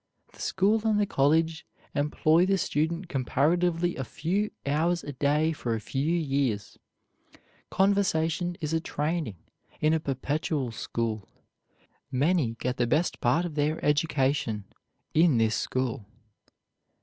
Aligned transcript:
The 0.33 0.41
school 0.41 0.81
and 0.83 0.99
the 0.99 1.05
college 1.05 1.63
employ 1.93 2.47
the 2.47 2.57
student 2.57 3.07
comparatively 3.07 3.95
a 3.95 4.03
few 4.03 4.49
hours 4.65 5.03
a 5.03 5.11
day 5.13 5.51
for 5.51 5.75
a 5.75 5.79
few 5.79 6.03
years; 6.11 6.75
conversation 7.69 8.57
is 8.59 8.73
a 8.73 8.79
training 8.79 9.35
in 9.79 9.93
a 9.93 9.99
perpetual 9.99 10.71
school. 10.71 11.29
Many 12.11 12.55
get 12.59 12.77
the 12.77 12.87
best 12.87 13.19
part 13.21 13.45
of 13.45 13.53
their 13.53 13.79
education 13.85 14.63
in 15.13 15.37
this 15.37 15.53
school. 15.55 16.07